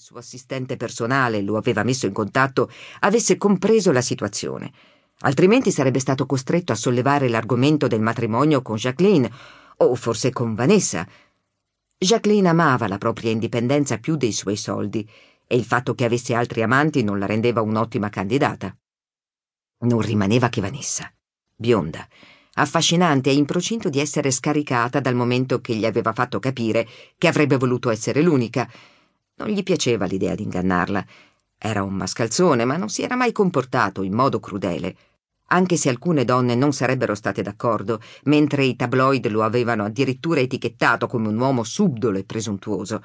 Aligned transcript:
suo 0.00 0.18
assistente 0.18 0.78
personale 0.78 1.42
lo 1.42 1.58
aveva 1.58 1.82
messo 1.82 2.06
in 2.06 2.12
contatto, 2.12 2.70
avesse 3.00 3.36
compreso 3.36 3.92
la 3.92 4.00
situazione. 4.00 4.72
Altrimenti 5.20 5.70
sarebbe 5.70 5.98
stato 5.98 6.24
costretto 6.24 6.72
a 6.72 6.76
sollevare 6.76 7.28
l'argomento 7.28 7.86
del 7.86 8.00
matrimonio 8.00 8.62
con 8.62 8.76
Jacqueline, 8.76 9.30
o 9.76 9.94
forse 9.94 10.30
con 10.30 10.54
Vanessa. 10.54 11.06
Jacqueline 11.98 12.48
amava 12.48 12.88
la 12.88 12.96
propria 12.96 13.30
indipendenza 13.30 13.98
più 13.98 14.16
dei 14.16 14.32
suoi 14.32 14.56
soldi, 14.56 15.06
e 15.46 15.56
il 15.56 15.64
fatto 15.64 15.94
che 15.94 16.06
avesse 16.06 16.32
altri 16.32 16.62
amanti 16.62 17.02
non 17.02 17.18
la 17.18 17.26
rendeva 17.26 17.60
un'ottima 17.60 18.08
candidata. 18.08 18.74
Non 19.80 20.00
rimaneva 20.00 20.48
che 20.48 20.62
Vanessa, 20.62 21.12
bionda, 21.54 22.08
affascinante 22.54 23.28
e 23.28 23.34
in 23.34 23.44
procinto 23.44 23.90
di 23.90 24.00
essere 24.00 24.30
scaricata 24.30 25.00
dal 25.00 25.14
momento 25.14 25.60
che 25.60 25.74
gli 25.74 25.84
aveva 25.84 26.14
fatto 26.14 26.38
capire 26.38 26.88
che 27.18 27.28
avrebbe 27.28 27.58
voluto 27.58 27.90
essere 27.90 28.22
l'unica, 28.22 28.70
non 29.40 29.48
gli 29.48 29.62
piaceva 29.62 30.04
l'idea 30.04 30.34
di 30.34 30.42
ingannarla. 30.42 31.04
Era 31.56 31.82
un 31.82 31.94
mascalzone, 31.94 32.64
ma 32.64 32.76
non 32.76 32.88
si 32.88 33.02
era 33.02 33.16
mai 33.16 33.32
comportato 33.32 34.02
in 34.02 34.12
modo 34.12 34.38
crudele. 34.38 34.96
Anche 35.52 35.76
se 35.76 35.88
alcune 35.88 36.24
donne 36.24 36.54
non 36.54 36.72
sarebbero 36.72 37.14
state 37.14 37.42
d'accordo, 37.42 38.00
mentre 38.24 38.64
i 38.64 38.76
tabloid 38.76 39.26
lo 39.28 39.42
avevano 39.42 39.84
addirittura 39.84 40.40
etichettato 40.40 41.06
come 41.06 41.28
un 41.28 41.38
uomo 41.38 41.64
subdolo 41.64 42.18
e 42.18 42.24
presuntuoso. 42.24 43.02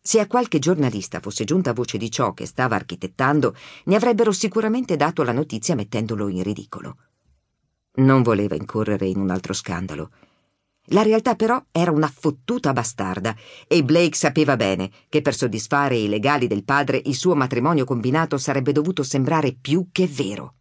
Se 0.00 0.20
a 0.20 0.26
qualche 0.26 0.58
giornalista 0.58 1.20
fosse 1.20 1.44
giunta 1.44 1.72
voce 1.72 1.98
di 1.98 2.10
ciò 2.10 2.32
che 2.32 2.46
stava 2.46 2.76
architettando, 2.76 3.54
ne 3.84 3.96
avrebbero 3.96 4.30
sicuramente 4.30 4.96
dato 4.96 5.22
la 5.22 5.32
notizia 5.32 5.74
mettendolo 5.74 6.28
in 6.28 6.42
ridicolo. 6.42 6.96
Non 7.94 8.22
voleva 8.22 8.54
incorrere 8.54 9.06
in 9.06 9.18
un 9.18 9.30
altro 9.30 9.52
scandalo. 9.52 10.10
La 10.90 11.02
realtà 11.02 11.34
però 11.34 11.62
era 11.70 11.90
una 11.90 12.08
fottuta 12.08 12.72
bastarda 12.72 13.36
e 13.66 13.84
Blake 13.84 14.16
sapeva 14.16 14.56
bene 14.56 14.90
che 15.08 15.20
per 15.20 15.34
soddisfare 15.34 15.96
i 15.96 16.08
legali 16.08 16.46
del 16.46 16.64
padre 16.64 17.02
il 17.04 17.14
suo 17.14 17.34
matrimonio 17.34 17.84
combinato 17.84 18.38
sarebbe 18.38 18.72
dovuto 18.72 19.02
sembrare 19.02 19.52
più 19.52 19.88
che 19.92 20.06
vero. 20.06 20.54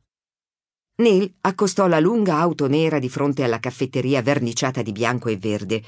Neil 0.95 1.31
accostò 1.41 1.87
la 1.87 1.99
lunga 1.99 2.39
auto 2.39 2.67
nera 2.67 2.99
di 2.99 3.07
fronte 3.07 3.43
alla 3.43 3.59
caffetteria 3.59 4.21
verniciata 4.21 4.81
di 4.81 4.91
bianco 4.91 5.29
e 5.29 5.37
verde 5.37 5.83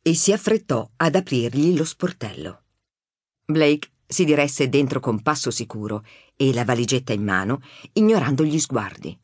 e 0.00 0.14
si 0.14 0.32
affrettò 0.32 0.88
ad 0.96 1.14
aprirgli 1.14 1.76
lo 1.76 1.84
sportello. 1.84 2.62
Blake 3.44 3.88
si 4.06 4.24
diresse 4.24 4.68
dentro 4.68 5.00
con 5.00 5.22
passo 5.22 5.50
sicuro 5.50 6.04
e 6.36 6.52
la 6.54 6.64
valigetta 6.64 7.12
in 7.12 7.24
mano, 7.24 7.60
ignorando 7.94 8.44
gli 8.44 8.58
sguardi. 8.60 9.18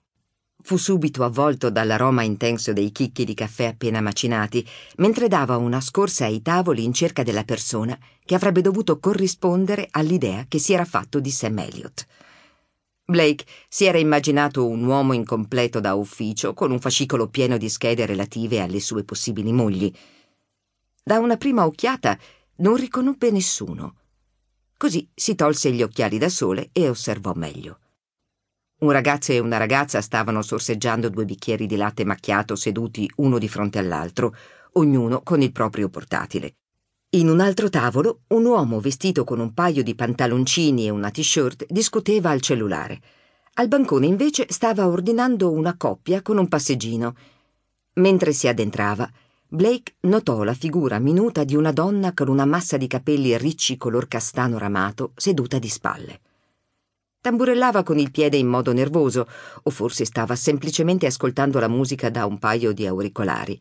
Fu 0.62 0.76
subito 0.76 1.24
avvolto 1.24 1.70
dall'aroma 1.70 2.22
intenso 2.22 2.72
dei 2.72 2.92
chicchi 2.92 3.24
di 3.24 3.34
caffè 3.34 3.66
appena 3.66 4.00
macinati, 4.00 4.66
mentre 4.96 5.26
dava 5.26 5.56
una 5.56 5.80
scorsa 5.80 6.26
ai 6.26 6.42
tavoli 6.42 6.84
in 6.84 6.92
cerca 6.92 7.22
della 7.22 7.44
persona 7.44 7.98
che 8.24 8.34
avrebbe 8.34 8.60
dovuto 8.60 8.98
corrispondere 8.98 9.88
all'idea 9.90 10.44
che 10.46 10.58
si 10.58 10.72
era 10.72 10.84
fatto 10.84 11.18
di 11.18 11.30
Sam 11.30 11.58
Elliot. 11.58 12.06
Blake 13.04 13.44
si 13.68 13.86
era 13.86 13.98
immaginato 13.98 14.68
un 14.68 14.84
uomo 14.84 15.12
incompleto 15.14 15.80
da 15.80 15.94
ufficio, 15.94 16.54
con 16.54 16.70
un 16.70 16.78
fascicolo 16.78 17.28
pieno 17.28 17.56
di 17.56 17.68
schede 17.68 18.06
relative 18.06 18.60
alle 18.60 18.78
sue 18.78 19.02
possibili 19.02 19.52
mogli. 19.52 19.92
Da 21.02 21.18
una 21.18 21.36
prima 21.36 21.64
occhiata 21.64 22.16
non 22.56 22.76
riconobbe 22.76 23.32
nessuno. 23.32 23.96
Così 24.76 25.08
si 25.12 25.34
tolse 25.34 25.72
gli 25.72 25.82
occhiali 25.82 26.18
da 26.18 26.28
sole 26.28 26.68
e 26.72 26.88
osservò 26.88 27.32
meglio. 27.34 27.78
Un 28.80 28.92
ragazzo 28.92 29.32
e 29.32 29.38
una 29.38 29.58
ragazza 29.58 30.00
stavano 30.00 30.40
sorseggiando 30.40 31.10
due 31.10 31.26
bicchieri 31.26 31.66
di 31.66 31.76
latte 31.76 32.02
macchiato 32.06 32.56
seduti 32.56 33.10
uno 33.16 33.36
di 33.36 33.46
fronte 33.46 33.78
all'altro, 33.78 34.34
ognuno 34.72 35.20
con 35.22 35.42
il 35.42 35.52
proprio 35.52 35.90
portatile. 35.90 36.54
In 37.10 37.28
un 37.28 37.40
altro 37.40 37.68
tavolo, 37.68 38.20
un 38.28 38.46
uomo 38.46 38.80
vestito 38.80 39.22
con 39.24 39.38
un 39.38 39.52
paio 39.52 39.82
di 39.82 39.94
pantaloncini 39.94 40.86
e 40.86 40.90
una 40.90 41.10
t-shirt 41.10 41.66
discuteva 41.68 42.30
al 42.30 42.40
cellulare. 42.40 43.00
Al 43.54 43.68
bancone 43.68 44.06
invece 44.06 44.46
stava 44.48 44.88
ordinando 44.88 45.50
una 45.50 45.76
coppia 45.76 46.22
con 46.22 46.38
un 46.38 46.48
passeggino. 46.48 47.14
Mentre 47.94 48.32
si 48.32 48.48
addentrava, 48.48 49.10
Blake 49.46 49.96
notò 50.02 50.42
la 50.42 50.54
figura 50.54 50.98
minuta 50.98 51.44
di 51.44 51.54
una 51.54 51.72
donna 51.72 52.14
con 52.14 52.28
una 52.28 52.46
massa 52.46 52.78
di 52.78 52.86
capelli 52.86 53.36
ricci 53.36 53.76
color 53.76 54.08
castano 54.08 54.56
ramato 54.56 55.12
seduta 55.16 55.58
di 55.58 55.68
spalle. 55.68 56.20
Tamburellava 57.22 57.82
con 57.82 57.98
il 57.98 58.10
piede 58.10 58.38
in 58.38 58.46
modo 58.46 58.72
nervoso, 58.72 59.28
o 59.62 59.70
forse 59.70 60.06
stava 60.06 60.34
semplicemente 60.36 61.04
ascoltando 61.04 61.58
la 61.58 61.68
musica 61.68 62.08
da 62.08 62.24
un 62.24 62.38
paio 62.38 62.72
di 62.72 62.86
auricolari. 62.86 63.60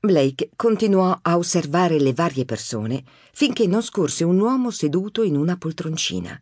Blake 0.00 0.50
continuò 0.56 1.18
a 1.20 1.36
osservare 1.36 2.00
le 2.00 2.14
varie 2.14 2.46
persone 2.46 3.04
finché 3.32 3.66
non 3.66 3.82
scorse 3.82 4.24
un 4.24 4.40
uomo 4.40 4.70
seduto 4.70 5.22
in 5.22 5.36
una 5.36 5.58
poltroncina. 5.58 6.40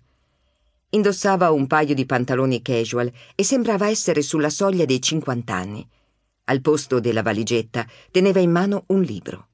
Indossava 0.91 1.50
un 1.50 1.66
paio 1.66 1.93
di 1.93 2.06
pantaloni 2.06 2.62
casual 2.62 3.10
e 3.34 3.43
sembrava 3.43 3.88
essere 3.88 4.22
sulla 4.22 4.48
soglia 4.48 4.84
dei 4.84 5.03
cinquant'anni. 5.03 5.87
Al 6.44 6.60
posto 6.60 7.00
della 7.00 7.22
valigetta 7.22 7.84
teneva 8.12 8.38
in 8.38 8.53
mano 8.53 8.84
un 8.87 9.03
libro. 9.03 9.48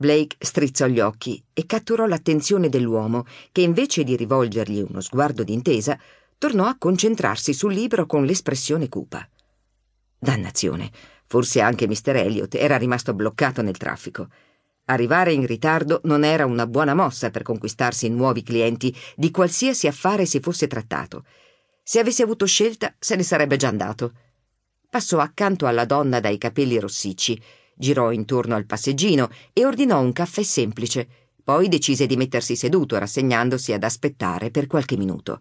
Blake 0.00 0.36
strizzò 0.38 0.86
gli 0.86 0.98
occhi 0.98 1.44
e 1.52 1.66
catturò 1.66 2.06
l'attenzione 2.06 2.70
dell'uomo, 2.70 3.26
che 3.52 3.60
invece 3.60 4.02
di 4.02 4.16
rivolgergli 4.16 4.80
uno 4.80 5.02
sguardo 5.02 5.44
d'intesa, 5.44 6.00
tornò 6.38 6.64
a 6.64 6.76
concentrarsi 6.78 7.52
sul 7.52 7.74
libro 7.74 8.06
con 8.06 8.24
l'espressione 8.24 8.88
cupa. 8.88 9.28
Dannazione, 10.18 10.90
forse 11.26 11.60
anche 11.60 11.86
Mr. 11.86 12.16
Elliot 12.16 12.54
era 12.54 12.78
rimasto 12.78 13.12
bloccato 13.12 13.60
nel 13.60 13.76
traffico. 13.76 14.28
Arrivare 14.86 15.34
in 15.34 15.44
ritardo 15.44 16.00
non 16.04 16.24
era 16.24 16.46
una 16.46 16.66
buona 16.66 16.94
mossa 16.94 17.28
per 17.28 17.42
conquistarsi 17.42 18.08
nuovi 18.08 18.42
clienti 18.42 18.96
di 19.16 19.30
qualsiasi 19.30 19.86
affare 19.86 20.24
si 20.24 20.40
fosse 20.40 20.66
trattato. 20.66 21.26
Se 21.82 21.98
avesse 21.98 22.22
avuto 22.22 22.46
scelta, 22.46 22.94
se 22.98 23.16
ne 23.16 23.22
sarebbe 23.22 23.56
già 23.56 23.68
andato. 23.68 24.14
Passò 24.88 25.18
accanto 25.18 25.66
alla 25.66 25.84
donna 25.84 26.20
dai 26.20 26.38
capelli 26.38 26.78
rossicci 26.78 27.38
girò 27.80 28.12
intorno 28.12 28.54
al 28.54 28.66
passeggino 28.66 29.30
e 29.54 29.64
ordinò 29.64 30.00
un 30.00 30.12
caffè 30.12 30.42
semplice. 30.42 31.08
Poi 31.42 31.68
decise 31.68 32.06
di 32.06 32.16
mettersi 32.16 32.54
seduto, 32.54 32.98
rassegnandosi 32.98 33.72
ad 33.72 33.82
aspettare 33.82 34.50
per 34.50 34.66
qualche 34.66 34.98
minuto. 34.98 35.40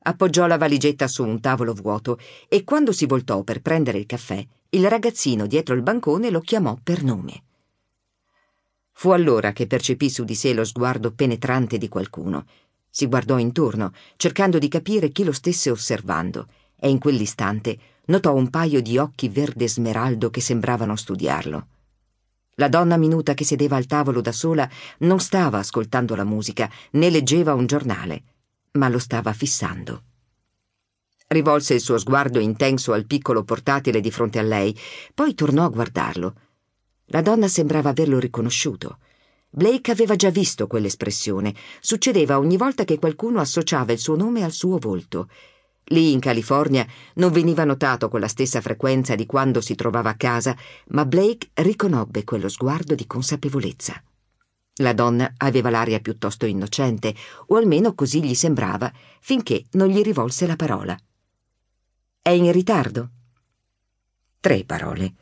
Appoggiò 0.00 0.46
la 0.46 0.56
valigetta 0.56 1.06
su 1.06 1.22
un 1.22 1.38
tavolo 1.40 1.74
vuoto 1.74 2.18
e 2.48 2.64
quando 2.64 2.92
si 2.92 3.04
voltò 3.04 3.42
per 3.42 3.60
prendere 3.60 3.98
il 3.98 4.06
caffè, 4.06 4.44
il 4.70 4.88
ragazzino 4.88 5.46
dietro 5.46 5.74
il 5.74 5.82
bancone 5.82 6.30
lo 6.30 6.40
chiamò 6.40 6.78
per 6.82 7.04
nome. 7.04 7.42
Fu 8.92 9.10
allora 9.10 9.52
che 9.52 9.66
percepì 9.66 10.08
su 10.08 10.24
di 10.24 10.34
sé 10.34 10.54
lo 10.54 10.64
sguardo 10.64 11.12
penetrante 11.12 11.76
di 11.76 11.88
qualcuno. 11.88 12.46
Si 12.88 13.06
guardò 13.06 13.38
intorno, 13.38 13.92
cercando 14.16 14.58
di 14.58 14.68
capire 14.68 15.10
chi 15.10 15.24
lo 15.24 15.32
stesse 15.32 15.70
osservando, 15.70 16.48
e 16.80 16.88
in 16.88 16.98
quell'istante 16.98 17.78
notò 18.08 18.34
un 18.34 18.50
paio 18.50 18.80
di 18.82 18.98
occhi 18.98 19.28
verde 19.28 19.68
smeraldo 19.68 20.30
che 20.30 20.40
sembravano 20.40 20.96
studiarlo. 20.96 21.66
La 22.54 22.68
donna 22.68 22.96
minuta 22.96 23.34
che 23.34 23.44
sedeva 23.44 23.76
al 23.76 23.86
tavolo 23.86 24.20
da 24.20 24.32
sola 24.32 24.68
non 24.98 25.20
stava 25.20 25.58
ascoltando 25.58 26.14
la 26.14 26.24
musica 26.24 26.70
né 26.92 27.08
leggeva 27.08 27.54
un 27.54 27.66
giornale, 27.66 28.22
ma 28.72 28.88
lo 28.88 28.98
stava 28.98 29.32
fissando. 29.32 30.02
Rivolse 31.28 31.74
il 31.74 31.80
suo 31.80 31.98
sguardo 31.98 32.38
intenso 32.38 32.92
al 32.92 33.06
piccolo 33.06 33.44
portatile 33.44 34.00
di 34.00 34.10
fronte 34.10 34.38
a 34.38 34.42
lei, 34.42 34.76
poi 35.14 35.34
tornò 35.34 35.64
a 35.64 35.68
guardarlo. 35.68 36.34
La 37.06 37.20
donna 37.20 37.48
sembrava 37.48 37.90
averlo 37.90 38.18
riconosciuto. 38.18 38.98
Blake 39.50 39.90
aveva 39.90 40.16
già 40.16 40.30
visto 40.30 40.66
quell'espressione. 40.66 41.54
Succedeva 41.80 42.38
ogni 42.38 42.56
volta 42.56 42.84
che 42.84 42.98
qualcuno 42.98 43.40
associava 43.40 43.92
il 43.92 43.98
suo 43.98 44.16
nome 44.16 44.42
al 44.42 44.52
suo 44.52 44.78
volto 44.78 45.28
Lì 45.90 46.12
in 46.12 46.20
California 46.20 46.86
non 47.14 47.32
veniva 47.32 47.64
notato 47.64 48.08
con 48.08 48.20
la 48.20 48.28
stessa 48.28 48.60
frequenza 48.60 49.14
di 49.14 49.26
quando 49.26 49.60
si 49.60 49.74
trovava 49.74 50.10
a 50.10 50.16
casa, 50.16 50.56
ma 50.88 51.06
Blake 51.06 51.50
riconobbe 51.54 52.24
quello 52.24 52.48
sguardo 52.48 52.94
di 52.94 53.06
consapevolezza. 53.06 54.02
La 54.80 54.92
donna 54.92 55.32
aveva 55.38 55.70
l'aria 55.70 56.00
piuttosto 56.00 56.46
innocente, 56.46 57.14
o 57.46 57.56
almeno 57.56 57.94
così 57.94 58.22
gli 58.22 58.34
sembrava, 58.34 58.92
finché 59.20 59.64
non 59.72 59.88
gli 59.88 60.02
rivolse 60.02 60.46
la 60.46 60.56
parola. 60.56 60.96
È 62.20 62.30
in 62.30 62.52
ritardo? 62.52 63.10
Tre 64.40 64.64
parole. 64.64 65.14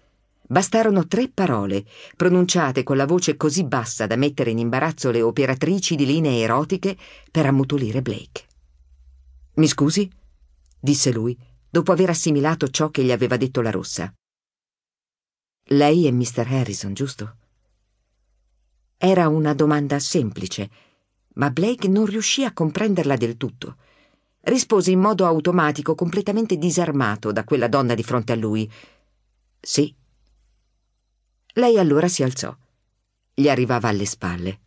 Bastarono 0.49 1.07
tre 1.07 1.29
parole, 1.29 1.85
pronunciate 2.17 2.83
con 2.83 2.97
la 2.97 3.07
voce 3.07 3.37
così 3.37 3.65
bassa 3.65 4.07
da 4.07 4.17
mettere 4.17 4.51
in 4.51 4.59
imbarazzo 4.59 5.11
le 5.11 5.23
operatrici 5.23 5.97
di 5.97 6.07
linee 6.07 6.43
erotiche 6.43 6.97
per 7.31 7.47
ammutolire 7.47 8.03
Blake. 8.03 8.45
Mi 9.55 9.67
scusi? 9.67 10.09
Disse 10.87 11.13
lui, 11.13 11.37
dopo 11.69 11.91
aver 11.91 12.11
assimilato 12.11 12.69
ciò 12.69 12.91
che 12.91 13.03
gli 13.03 13.11
aveva 13.11 13.37
detto 13.37 13.61
la 13.61 13.73
rossa. 13.73 14.15
Lei 15.71 16.07
è 16.07 16.13
Mr. 16.13 16.47
Harrison, 16.47 16.95
giusto? 16.95 17.37
Era 18.97 19.27
una 19.27 19.53
domanda 19.53 19.99
semplice, 19.99 20.71
ma 21.35 21.51
Blake 21.51 21.89
non 21.89 22.07
riuscì 22.07 22.45
a 22.45 22.53
comprenderla 22.53 23.17
del 23.17 23.37
tutto. 23.37 23.79
Rispose 24.43 24.93
in 24.93 25.01
modo 25.01 25.27
automatico, 25.27 25.97
completamente 25.97 26.57
disarmato 26.57 27.33
da 27.33 27.43
quella 27.43 27.67
donna 27.67 27.95
di 27.95 28.05
fronte 28.05 28.31
a 28.31 28.37
lui. 28.37 28.71
Sì. 29.61 29.93
Lei 31.55 31.79
allora 31.79 32.07
si 32.07 32.23
alzò. 32.23 32.57
Gli 33.35 33.49
arrivava 33.49 33.89
alle 33.89 34.07
spalle. 34.07 34.61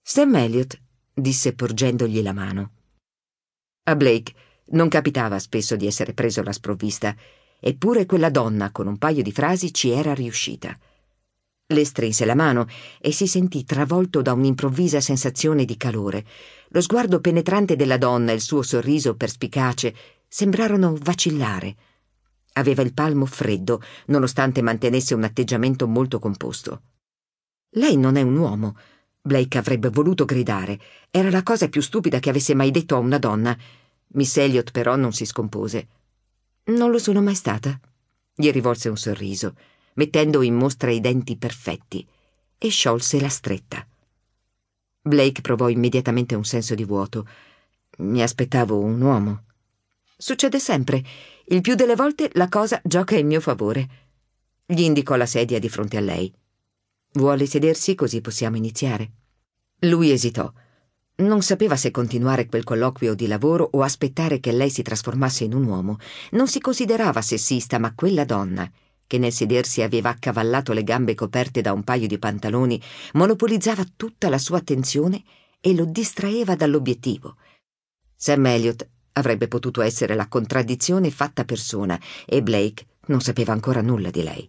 Sam 0.00 0.34
Elliot, 0.36 0.80
disse 1.12 1.52
porgendogli 1.52 2.22
la 2.22 2.32
mano. 2.32 2.70
A 3.84 3.94
Blake 3.94 4.34
non 4.70 4.88
capitava 4.88 5.38
spesso 5.38 5.76
di 5.76 5.86
essere 5.86 6.12
preso 6.12 6.40
alla 6.40 6.52
sprovvista, 6.52 7.14
eppure 7.60 8.06
quella 8.06 8.30
donna 8.30 8.70
con 8.70 8.86
un 8.86 8.98
paio 8.98 9.22
di 9.22 9.32
frasi 9.32 9.72
ci 9.72 9.90
era 9.90 10.14
riuscita. 10.14 10.76
Le 11.70 11.84
strinse 11.84 12.24
la 12.24 12.34
mano 12.34 12.66
e 12.98 13.12
si 13.12 13.26
sentì 13.26 13.64
travolto 13.64 14.22
da 14.22 14.32
un'improvvisa 14.32 15.00
sensazione 15.00 15.66
di 15.66 15.76
calore. 15.76 16.24
Lo 16.68 16.80
sguardo 16.80 17.20
penetrante 17.20 17.76
della 17.76 17.98
donna 17.98 18.32
e 18.32 18.36
il 18.36 18.40
suo 18.40 18.62
sorriso 18.62 19.16
perspicace 19.16 19.94
sembrarono 20.26 20.96
vacillare. 20.98 21.76
Aveva 22.54 22.82
il 22.82 22.94
palmo 22.94 23.26
freddo, 23.26 23.82
nonostante 24.06 24.62
mantenesse 24.62 25.14
un 25.14 25.24
atteggiamento 25.24 25.86
molto 25.86 26.18
composto. 26.18 26.82
Lei 27.72 27.98
non 27.98 28.16
è 28.16 28.22
un 28.22 28.36
uomo. 28.36 28.76
Blake 29.20 29.58
avrebbe 29.58 29.90
voluto 29.90 30.24
gridare. 30.24 30.80
Era 31.10 31.30
la 31.30 31.42
cosa 31.42 31.68
più 31.68 31.82
stupida 31.82 32.18
che 32.18 32.30
avesse 32.30 32.54
mai 32.54 32.70
detto 32.70 32.96
a 32.96 32.98
una 32.98 33.18
donna. 33.18 33.56
Miss 34.12 34.36
Elliot 34.36 34.70
però 34.70 34.96
non 34.96 35.12
si 35.12 35.24
scompose. 35.24 35.88
Non 36.64 36.90
lo 36.90 36.98
sono 36.98 37.20
mai 37.20 37.34
stata. 37.34 37.78
Gli 38.34 38.50
rivolse 38.50 38.88
un 38.88 38.96
sorriso, 38.96 39.54
mettendo 39.94 40.42
in 40.42 40.54
mostra 40.54 40.90
i 40.90 41.00
denti 41.00 41.36
perfetti, 41.36 42.06
e 42.56 42.68
sciolse 42.68 43.20
la 43.20 43.28
stretta. 43.28 43.86
Blake 45.00 45.40
provò 45.40 45.68
immediatamente 45.68 46.34
un 46.34 46.44
senso 46.44 46.74
di 46.74 46.84
vuoto. 46.84 47.26
Mi 47.98 48.22
aspettavo 48.22 48.78
un 48.78 49.00
uomo. 49.00 49.44
Succede 50.16 50.58
sempre. 50.58 51.02
Il 51.46 51.60
più 51.60 51.74
delle 51.74 51.94
volte 51.94 52.30
la 52.34 52.48
cosa 52.48 52.80
gioca 52.84 53.16
in 53.16 53.26
mio 53.26 53.40
favore. 53.40 53.88
Gli 54.66 54.80
indicò 54.82 55.16
la 55.16 55.26
sedia 55.26 55.58
di 55.58 55.68
fronte 55.68 55.96
a 55.96 56.00
lei. 56.00 56.32
Vuole 57.12 57.46
sedersi 57.46 57.94
così 57.94 58.20
possiamo 58.20 58.56
iniziare? 58.56 59.10
Lui 59.80 60.10
esitò. 60.10 60.52
Non 61.20 61.42
sapeva 61.42 61.74
se 61.74 61.90
continuare 61.90 62.46
quel 62.46 62.62
colloquio 62.62 63.14
di 63.14 63.26
lavoro 63.26 63.68
o 63.72 63.82
aspettare 63.82 64.38
che 64.38 64.52
lei 64.52 64.70
si 64.70 64.82
trasformasse 64.82 65.42
in 65.42 65.52
un 65.52 65.64
uomo. 65.64 65.98
Non 66.30 66.46
si 66.46 66.60
considerava 66.60 67.22
sessista, 67.22 67.78
ma 67.80 67.92
quella 67.92 68.24
donna, 68.24 68.70
che 69.04 69.18
nel 69.18 69.32
sedersi 69.32 69.82
aveva 69.82 70.10
accavallato 70.10 70.72
le 70.72 70.84
gambe 70.84 71.16
coperte 71.16 71.60
da 71.60 71.72
un 71.72 71.82
paio 71.82 72.06
di 72.06 72.20
pantaloni, 72.20 72.80
monopolizzava 73.14 73.84
tutta 73.96 74.28
la 74.28 74.38
sua 74.38 74.58
attenzione 74.58 75.24
e 75.60 75.74
lo 75.74 75.86
distraeva 75.86 76.54
dall'obiettivo. 76.54 77.34
Sam 78.14 78.46
Elliot 78.46 78.88
avrebbe 79.14 79.48
potuto 79.48 79.80
essere 79.80 80.14
la 80.14 80.28
contraddizione 80.28 81.10
fatta 81.10 81.44
persona 81.44 82.00
e 82.26 82.44
Blake 82.44 82.86
non 83.06 83.20
sapeva 83.20 83.52
ancora 83.52 83.80
nulla 83.80 84.10
di 84.10 84.22
lei. 84.22 84.48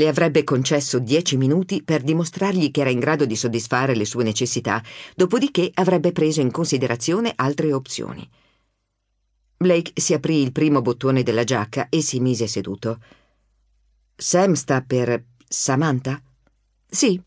Le 0.00 0.08
avrebbe 0.08 0.44
concesso 0.44 0.98
dieci 0.98 1.36
minuti 1.36 1.82
per 1.82 2.00
dimostrargli 2.00 2.70
che 2.70 2.80
era 2.80 2.88
in 2.88 3.00
grado 3.00 3.26
di 3.26 3.36
soddisfare 3.36 3.94
le 3.94 4.06
sue 4.06 4.24
necessità, 4.24 4.82
dopodiché 5.14 5.70
avrebbe 5.74 6.10
preso 6.10 6.40
in 6.40 6.50
considerazione 6.50 7.30
altre 7.36 7.70
opzioni. 7.74 8.26
Blake 9.58 9.92
si 10.00 10.14
aprì 10.14 10.40
il 10.40 10.52
primo 10.52 10.80
bottone 10.80 11.22
della 11.22 11.44
giacca 11.44 11.90
e 11.90 12.00
si 12.00 12.18
mise 12.18 12.46
seduto. 12.46 12.98
Sam 14.16 14.54
sta 14.54 14.80
per 14.80 15.22
Samantha? 15.46 16.18
Sì. 16.86 17.20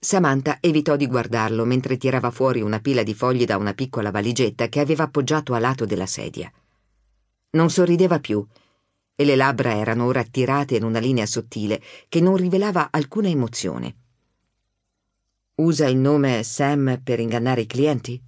Samantha 0.00 0.58
evitò 0.58 0.96
di 0.96 1.06
guardarlo 1.06 1.64
mentre 1.64 1.96
tirava 1.96 2.32
fuori 2.32 2.60
una 2.60 2.80
pila 2.80 3.04
di 3.04 3.14
fogli 3.14 3.44
da 3.44 3.56
una 3.56 3.72
piccola 3.72 4.10
valigetta 4.10 4.68
che 4.68 4.80
aveva 4.80 5.04
appoggiato 5.04 5.54
a 5.54 5.60
lato 5.60 5.84
della 5.84 6.06
sedia. 6.06 6.52
Non 7.50 7.70
sorrideva 7.70 8.18
più 8.18 8.44
e 9.16 9.24
le 9.24 9.34
labbra 9.34 9.74
erano 9.74 10.04
ora 10.04 10.22
tirate 10.22 10.76
in 10.76 10.84
una 10.84 10.98
linea 11.00 11.26
sottile 11.26 11.82
che 12.08 12.20
non 12.20 12.36
rivelava 12.36 12.90
alcuna 12.90 13.28
emozione. 13.28 13.96
Usa 15.56 15.88
il 15.88 15.96
nome 15.96 16.42
Sam 16.42 17.00
per 17.02 17.18
ingannare 17.18 17.62
i 17.62 17.66
clienti? 17.66 18.22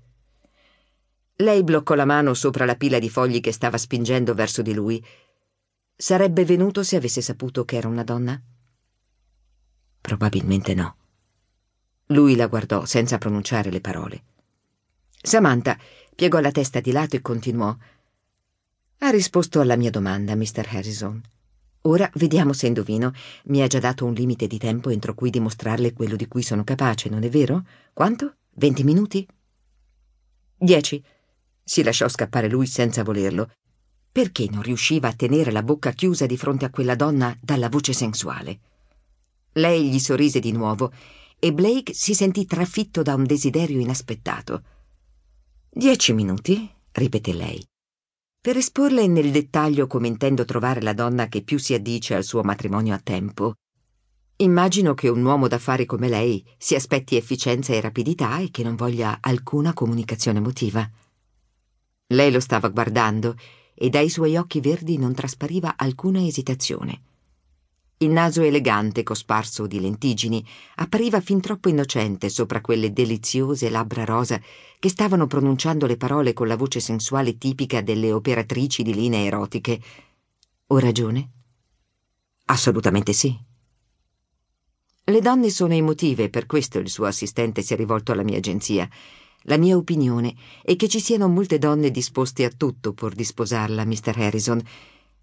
Lei 1.36 1.62
bloccò 1.62 1.94
la 1.94 2.06
mano 2.06 2.32
sopra 2.32 2.64
la 2.64 2.74
pila 2.74 2.98
di 2.98 3.10
fogli 3.10 3.40
che 3.40 3.52
stava 3.52 3.76
spingendo 3.76 4.32
verso 4.32 4.62
di 4.62 4.72
lui. 4.72 5.04
Sarebbe 5.94 6.44
venuto 6.46 6.82
se 6.82 6.96
avesse 6.96 7.20
saputo 7.20 7.66
che 7.66 7.76
era 7.76 7.86
una 7.86 8.02
donna? 8.02 8.40
Probabilmente 10.00 10.74
no. 10.74 10.96
Lui 12.06 12.34
la 12.34 12.46
guardò 12.46 12.86
senza 12.86 13.18
pronunciare 13.18 13.70
le 13.70 13.82
parole. 13.82 14.22
Samantha 15.20 15.76
piegò 16.14 16.40
la 16.40 16.50
testa 16.50 16.80
di 16.80 16.92
lato 16.92 17.16
e 17.16 17.20
continuò. 17.20 17.76
Ha 19.00 19.10
risposto 19.10 19.60
alla 19.60 19.76
mia 19.76 19.90
domanda, 19.90 20.34
Mr. 20.34 20.66
Harrison. 20.70 21.22
Ora 21.82 22.10
vediamo 22.14 22.52
se 22.52 22.66
indovino. 22.66 23.12
Mi 23.44 23.62
ha 23.62 23.68
già 23.68 23.78
dato 23.78 24.04
un 24.04 24.12
limite 24.12 24.48
di 24.48 24.58
tempo 24.58 24.90
entro 24.90 25.14
cui 25.14 25.30
dimostrarle 25.30 25.92
quello 25.92 26.16
di 26.16 26.26
cui 26.26 26.42
sono 26.42 26.64
capace, 26.64 27.08
non 27.08 27.22
è 27.22 27.28
vero? 27.28 27.64
Quanto? 27.92 28.34
Venti 28.54 28.82
minuti? 28.82 29.26
Dieci. 30.56 31.02
Si 31.62 31.82
lasciò 31.84 32.08
scappare 32.08 32.48
lui 32.48 32.66
senza 32.66 33.04
volerlo. 33.04 33.52
Perché 34.10 34.48
non 34.50 34.62
riusciva 34.62 35.08
a 35.08 35.14
tenere 35.14 35.52
la 35.52 35.62
bocca 35.62 35.92
chiusa 35.92 36.26
di 36.26 36.36
fronte 36.36 36.64
a 36.64 36.70
quella 36.70 36.96
donna 36.96 37.36
dalla 37.40 37.68
voce 37.68 37.92
sensuale? 37.92 38.58
Lei 39.52 39.90
gli 39.90 39.98
sorrise 40.00 40.40
di 40.40 40.50
nuovo 40.50 40.92
e 41.38 41.52
Blake 41.52 41.94
si 41.94 42.14
sentì 42.14 42.46
trafitto 42.46 43.02
da 43.02 43.14
un 43.14 43.24
desiderio 43.24 43.78
inaspettato. 43.78 44.62
Dieci 45.70 46.12
minuti? 46.12 46.68
ripeté 46.90 47.32
lei. 47.32 47.64
Per 48.40 48.56
esporle 48.56 49.08
nel 49.08 49.32
dettaglio 49.32 49.88
come 49.88 50.06
intendo 50.06 50.44
trovare 50.44 50.80
la 50.80 50.92
donna 50.92 51.26
che 51.26 51.42
più 51.42 51.58
si 51.58 51.74
addice 51.74 52.14
al 52.14 52.22
suo 52.22 52.44
matrimonio 52.44 52.94
a 52.94 53.00
tempo, 53.02 53.54
immagino 54.36 54.94
che 54.94 55.08
un 55.08 55.24
uomo 55.24 55.48
d'affari 55.48 55.84
come 55.86 56.08
lei 56.08 56.44
si 56.56 56.76
aspetti 56.76 57.16
efficienza 57.16 57.72
e 57.72 57.80
rapidità 57.80 58.38
e 58.38 58.52
che 58.52 58.62
non 58.62 58.76
voglia 58.76 59.18
alcuna 59.20 59.72
comunicazione 59.72 60.38
emotiva. 60.38 60.88
Lei 62.06 62.30
lo 62.30 62.38
stava 62.38 62.68
guardando 62.68 63.34
e 63.74 63.90
dai 63.90 64.08
suoi 64.08 64.36
occhi 64.36 64.60
verdi 64.60 64.98
non 64.98 65.14
traspariva 65.14 65.74
alcuna 65.76 66.24
esitazione. 66.24 67.02
Il 68.00 68.10
naso 68.10 68.42
elegante, 68.42 69.02
cosparso 69.02 69.66
di 69.66 69.80
lentiggini, 69.80 70.46
appariva 70.76 71.20
fin 71.20 71.40
troppo 71.40 71.68
innocente 71.68 72.28
sopra 72.28 72.60
quelle 72.60 72.92
deliziose 72.92 73.68
labbra 73.70 74.04
rosa 74.04 74.40
che 74.78 74.88
stavano 74.88 75.26
pronunciando 75.26 75.84
le 75.84 75.96
parole 75.96 76.32
con 76.32 76.46
la 76.46 76.54
voce 76.54 76.78
sensuale 76.78 77.38
tipica 77.38 77.80
delle 77.80 78.12
operatrici 78.12 78.84
di 78.84 78.94
linee 78.94 79.26
erotiche. 79.26 79.80
Ho 80.68 80.78
ragione? 80.78 81.30
Assolutamente 82.44 83.12
sì. 83.12 83.36
Le 85.02 85.20
donne 85.20 85.50
sono 85.50 85.74
emotive, 85.74 86.30
per 86.30 86.46
questo 86.46 86.78
il 86.78 86.88
suo 86.88 87.06
assistente 87.06 87.62
si 87.62 87.72
è 87.72 87.76
rivolto 87.76 88.12
alla 88.12 88.22
mia 88.22 88.38
agenzia. 88.38 88.88
La 89.42 89.56
mia 89.56 89.76
opinione 89.76 90.36
è 90.62 90.76
che 90.76 90.86
ci 90.86 91.00
siano 91.00 91.26
molte 91.26 91.58
donne 91.58 91.90
disposte 91.90 92.44
a 92.44 92.52
tutto 92.56 92.92
pur 92.92 93.14
di 93.14 93.24
sposarla, 93.24 93.84
Mr. 93.84 94.14
Harrison 94.18 94.62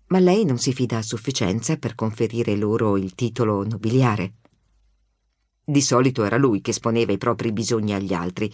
ma 0.08 0.20
lei 0.20 0.46
non 0.46 0.58
si 0.58 0.74
fida 0.74 0.98
a 0.98 1.02
sufficienza 1.02 1.78
per 1.78 1.96
conferire 1.96 2.56
loro 2.56 2.98
il 2.98 3.16
titolo 3.16 3.66
nobiliare. 3.66 4.34
Di 5.64 5.82
solito 5.82 6.24
era 6.24 6.38
lui 6.38 6.62
che 6.62 6.70
esponeva 6.70 7.12
i 7.12 7.18
propri 7.18 7.52
bisogni 7.52 7.94
agli 7.94 8.14
altri. 8.14 8.54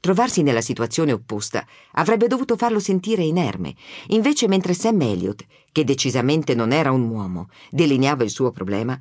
Trovarsi 0.00 0.42
nella 0.42 0.62
situazione 0.62 1.12
opposta 1.12 1.66
avrebbe 1.92 2.28
dovuto 2.28 2.56
farlo 2.56 2.80
sentire 2.80 3.22
inerme. 3.22 3.74
Invece, 4.08 4.48
mentre 4.48 4.72
Sam 4.72 5.00
Elliot, 5.02 5.44
che 5.70 5.84
decisamente 5.84 6.54
non 6.54 6.72
era 6.72 6.92
un 6.92 7.08
uomo, 7.08 7.50
delineava 7.70 8.24
il 8.24 8.30
suo 8.30 8.50
problema, 8.50 8.98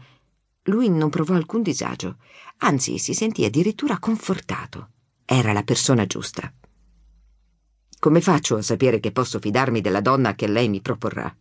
lui 0.63 0.89
non 0.89 1.09
provò 1.09 1.35
alcun 1.35 1.61
disagio, 1.61 2.17
anzi 2.57 2.97
si 2.97 3.13
sentì 3.13 3.45
addirittura 3.45 3.99
confortato. 3.99 4.89
Era 5.23 5.53
la 5.53 5.63
persona 5.63 6.05
giusta. 6.05 6.51
Come 7.99 8.19
faccio 8.19 8.57
a 8.57 8.61
sapere 8.61 8.99
che 8.99 9.11
posso 9.11 9.39
fidarmi 9.39 9.79
della 9.79 10.01
donna 10.01 10.35
che 10.35 10.47
lei 10.47 10.67
mi 10.67 10.81
proporrà? 10.81 11.33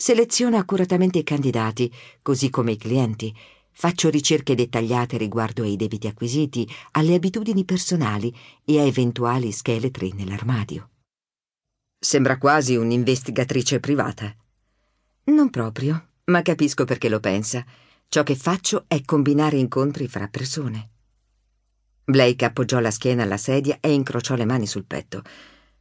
Seleziono 0.00 0.56
accuratamente 0.56 1.18
i 1.18 1.22
candidati, 1.22 1.92
così 2.22 2.48
come 2.48 2.72
i 2.72 2.78
clienti. 2.78 3.36
Faccio 3.70 4.08
ricerche 4.08 4.54
dettagliate 4.54 5.18
riguardo 5.18 5.62
ai 5.62 5.76
debiti 5.76 6.06
acquisiti, 6.06 6.66
alle 6.92 7.12
abitudini 7.12 7.66
personali 7.66 8.34
e 8.64 8.80
a 8.80 8.84
eventuali 8.84 9.52
scheletri 9.52 10.14
nell'armadio. 10.14 10.88
Sembra 11.98 12.38
quasi 12.38 12.76
un'investigatrice 12.76 13.78
privata. 13.78 14.34
Non 15.24 15.50
proprio, 15.50 16.12
ma 16.24 16.40
capisco 16.40 16.86
perché 16.86 17.10
lo 17.10 17.20
pensa. 17.20 17.62
Ciò 18.08 18.22
che 18.22 18.36
faccio 18.36 18.84
è 18.88 19.02
combinare 19.04 19.58
incontri 19.58 20.08
fra 20.08 20.28
persone. 20.28 20.88
Blake 22.04 22.46
appoggiò 22.46 22.78
la 22.78 22.90
schiena 22.90 23.24
alla 23.24 23.36
sedia 23.36 23.76
e 23.80 23.92
incrociò 23.92 24.34
le 24.34 24.46
mani 24.46 24.66
sul 24.66 24.86
petto. 24.86 25.22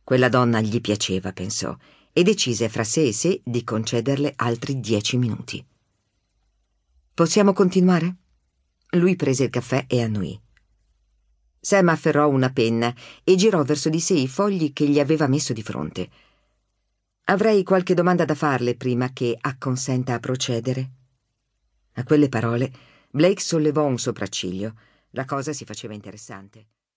Quella 0.04 0.28
donna 0.28 0.60
gli 0.60 0.82
piaceva, 0.82 1.32
pensò 1.32 1.74
e 2.12 2.24
decise 2.24 2.70
fra 2.70 2.84
sé 2.84 3.08
e 3.08 3.14
sé 3.14 3.42
di 3.44 3.64
concederle 3.64 4.34
altri 4.36 4.80
dieci 4.80 5.18
minuti. 5.18 5.66
Possiamo 7.14 7.54
continuare? 7.54 8.16
Lui 8.92 9.16
prese 9.16 9.44
il 9.44 9.50
caffè 9.50 9.86
e 9.88 10.02
annuì. 10.02 10.40
Sam 11.60 11.90
afferrò 11.90 12.28
una 12.30 12.52
penna 12.52 12.94
e 13.24 13.36
girò 13.36 13.64
verso 13.64 13.90
di 13.90 14.00
sé 14.00 14.14
i 14.14 14.28
fogli 14.28 14.72
che 14.74 14.88
gli 14.88 15.00
aveva 15.00 15.28
messo 15.28 15.54
di 15.54 15.62
fronte. 15.62 16.10
Avrei 17.26 17.64
qualche 17.64 17.94
domanda 17.94 18.26
da 18.26 18.36
farle 18.36 18.76
prima 18.76 19.12
che 19.12 19.38
acconsenta 19.40 20.14
a 20.14 20.20
procedere. 20.20 20.92
A 21.94 22.04
quelle 22.04 22.30
parole 22.30 22.72
Blake 23.12 23.42
sollevò 23.42 23.86
un 23.86 23.98
sopracciglio. 23.98 24.76
La 25.12 25.26
cosa 25.26 25.52
si 25.52 25.66
faceva 25.66 25.94
interessante. 25.94 26.68